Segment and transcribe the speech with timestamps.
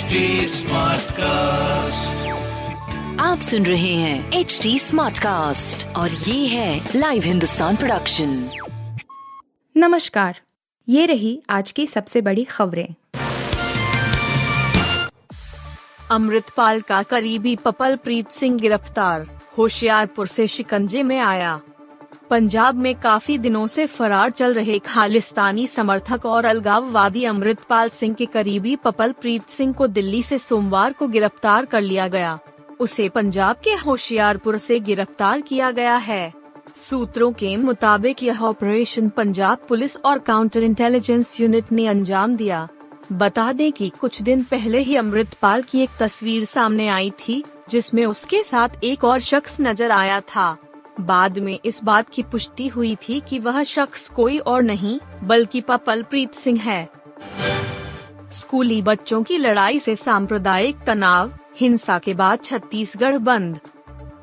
[0.00, 0.06] HD
[1.12, 2.28] cast
[3.20, 8.50] आप सुन रहे हैं एच डी स्मार्ट कास्ट और ये है लाइव हिंदुस्तान प्रोडक्शन
[9.76, 10.40] नमस्कार
[10.88, 12.94] ये रही आज की सबसे बड़ी खबरें।
[16.10, 21.60] अमृतपाल का करीबी पपल प्रीत सिंह गिरफ़्तार होशियारपुर से शिकंजे में आया।
[22.30, 28.26] पंजाब में काफ़ी दिनों से फरार चल रहे खालिस्तानी समर्थक और अलगाववादी अमृतपाल सिंह के
[28.26, 32.38] करीबी पपल प्रीत सिंह को दिल्ली से सोमवार को गिरफ़्तार कर लिया गया।
[32.80, 36.32] उसे पंजाब के होशियारपुर से गिरफ़्तार किया गया है।
[36.76, 42.68] सूत्रों के मुताबिक यह ऑपरेशन पंजाब पुलिस और काउंटर इंटेलिजेंस यूनिट ने अंजाम दिया।
[43.12, 48.04] बता दें कि कुछ दिन पहले ही अमृतपाल की एक तस्वीर सामने आई थी, जिसमें
[48.06, 50.56] उसके साथ एक और शख्स नज़र आया था।
[51.00, 55.60] बाद में इस बात की पुष्टि हुई थी कि वह शख्स कोई और नहीं, बल्कि
[55.60, 56.88] पपल प्रीत सिंह है।
[58.32, 63.58] स्कूली बच्चों की लड़ाई से सांप्रदायिक तनाव, हिंसा के बाद छत्तीसगढ़ बंद।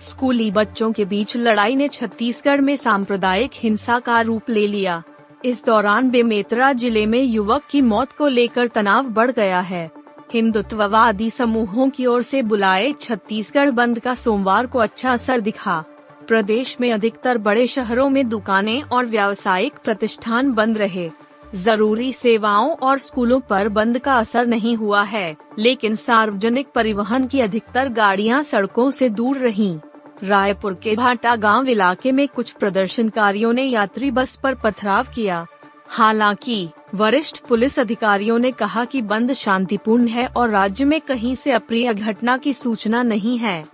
[0.00, 5.02] स्कूली बच्चों के बीच लड़ाई ने छत्तीसगढ़ में सांप्रदायिक हिंसा का रूप ले लिया।
[5.44, 9.90] इस दौरान बेमेतरा ज़िले में युवक की मौत को लेकर तनाव बढ़ गया है।
[10.32, 15.84] हिंदुत्ववादी समूहों की ओर से बुलाए छत्तीसगढ़ बंद का सोमवार को अच्छा असर दिखा।
[16.28, 21.10] प्रदेश में अधिकतर बड़े शहरों में दुकानें और व्यावसायिक प्रतिष्ठान बंद रहे।
[21.54, 27.40] ज़रूरी सेवाओं और स्कूलों पर बंद का असर नहीं हुआ है, लेकिन सार्वजनिक परिवहन की
[27.40, 29.78] अधिकतर गाड़ियाँ सड़कों से दूर रहीं।
[30.24, 35.46] रायपुर के भाटा गाँव इलाके में कुछ प्रदर्शनकारियों ने यात्री बस पर पथराव किया।
[35.88, 41.52] हालाँकि, वरिष्ठ पुलिस अधिकारियों ने कहा कि बंद शांतिपूर्ण है और राज्य में कहीं से
[41.52, 43.73] अप्रिय घटना की सूचना नहीं है।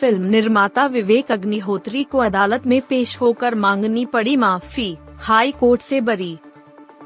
[0.00, 6.00] फ़िल्म निर्माता विवेक अग्निहोत्री को अदालत में पेश होकर मांगनी पड़ी माफ़ी, हाई कोर्ट से
[6.00, 6.38] बरी।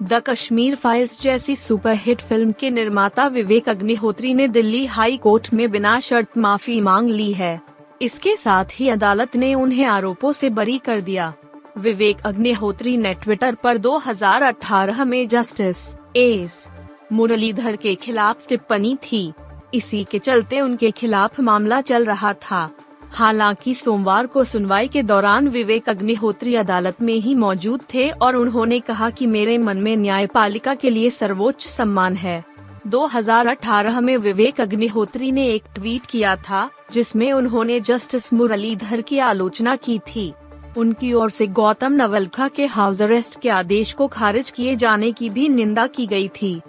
[0.02, 5.70] द कश्मीर फाइल्स जैसी सुपरहिट फ़िल्म के निर्माता विवेक अग्निहोत्री ने दिल्ली हाई कोर्ट में
[5.70, 7.60] बिना शर्त माफ़ी मांग ली है।
[8.02, 11.32] इसके साथ ही अदालत ने उन्हें आरोपों से बरी कर दिया।
[11.78, 15.76] विवेक अग्निहोत्री ने ट्विटर पर 2018 में जस्टिस,
[16.16, 16.66] एस,
[17.12, 19.32] मुरलीधर के खिलाफ टिप्पणी थी।
[19.74, 22.70] इसी के चलते उनके खिलाफ मामला चल रहा था।
[23.12, 28.80] हालाँकि सोमवार को सुनवाई के दौरान विवेक अग्निहोत्री अदालत में ही मौजूद थे और उन्होंने
[28.80, 32.44] कहा कि मेरे मन में न्यायपालिका के लिए सर्वोच्च सम्मान है।
[32.86, 39.76] 2018 में विवेक अग्निहोत्री ने एक ट्वीट किया था, जिसमें उन्होंने जस्टिस मुरलीधर की आलोचना
[39.76, 40.32] की थी।
[40.76, 45.30] उनकी ओर से गौतम नवलखा के हाउस अरेस्ट के आदेश को खारिज किए जाने की
[45.30, 46.60] भी निंदा की गई थी।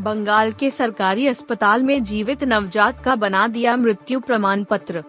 [0.00, 5.02] बंगाल के सरकारी अस्पताल में जीवित नवजात का बना दिया मृत्यु प्रमाण पत्र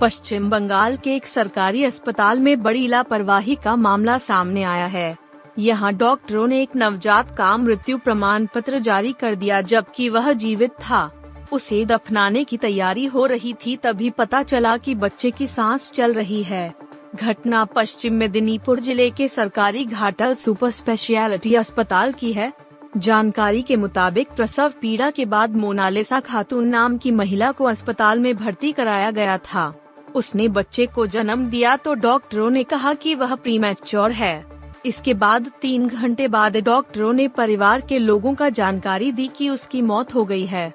[0.00, 5.16] पश्चिम बंगाल के एक सरकारी अस्पताल में बड़ी लापरवाही का मामला सामने आया है।
[5.58, 10.70] यहाँ डॉक्टरों ने एक नवजात का मृत्यु प्रमाण पत्र जारी कर दिया जबकि वह जीवित
[10.80, 11.10] था।
[11.52, 16.14] उसे दफनाने की तैयारी हो रही थी तभी पता चला कि बच्चे की सांस चल
[16.14, 16.72] रही है।
[17.14, 22.52] घटना पश्चिम मेदिनीपुर ज़िले के सरकारी घाटल सुपर स्पेशलिटी अस्पताल की है।
[22.96, 28.36] जानकारी के मुताबिक प्रसव पीड़ा के बाद मोनालिसा खातून नाम की महिला को अस्पताल में
[28.36, 29.74] भर्ती कराया गया था।
[30.14, 34.44] उसने बच्चे को जन्म दिया तो डॉक्टरों ने कहा कि वह प्रीमेच्योर है।
[34.86, 39.82] इसके बाद तीन घंटे बाद डॉक्टरों ने परिवार के लोगों का जानकारी दी कि उसकी
[39.82, 40.72] मौत हो गई है।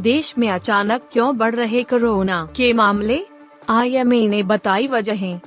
[0.00, 3.26] देश में अचानक क्यों बढ़ रहे कोरोना के मामले?
[3.68, 5.40] आई ने बताई वजहें।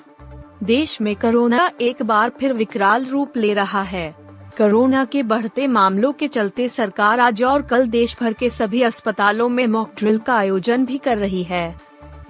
[0.64, 4.23] देश में कोरोना एक बार फिर विकराल रूप ले रहा है।
[4.58, 9.50] कोरोना के बढ़ते मामलों के चलते सरकार आज और कल देश भर के सभी अस्पतालों
[9.50, 11.76] में मॉक ड्रिल का आयोजन भी कर रही है।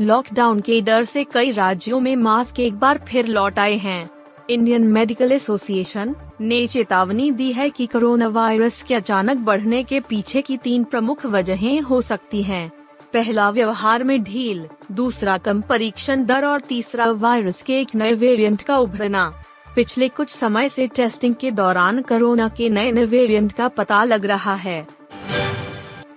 [0.01, 4.09] लॉकडाउन के डर से कई राज्यों में मास्क एक बार फिर लौट आए हैं।
[4.50, 10.41] इंडियन मेडिकल एसोसिएशन ने चेतावनी दी है कि कोरोना वायरस के अचानक बढ़ने के पीछे
[10.41, 12.72] की तीन प्रमुख वजहें हो सकती हैं।
[13.13, 18.62] पहला व्यवहार में ढील, दूसरा कम परीक्षण दर और तीसरा वायरस के एक नए वेरिएंट
[18.62, 19.33] का उभरना।
[19.75, 24.25] पिछले कुछ समय से टेस्टिंग के दौरान कोरोना के नए नए वेरिएंट का पता लग
[24.25, 24.88] रहा है।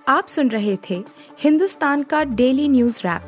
[0.07, 1.03] आप सुन रहे थे
[1.39, 3.21] हिंदुस्तान का डेली न्यूज़ रैप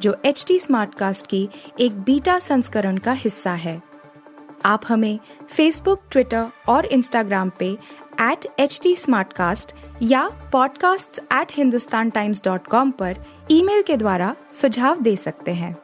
[0.00, 1.48] जो एच टी स्मार्ट कास्ट की
[1.80, 3.82] एक बीटा संस्करण का हिस्सा है।
[4.64, 5.18] आप हमें
[5.50, 7.78] फेसबुक ट्विटर और इंस्टाग्राम पे
[8.20, 8.96] एट एच टी
[10.02, 13.16] या podcasts@hindustantimes.com पर
[13.50, 15.83] ईमेल के द्वारा सुझाव दे सकते हैं।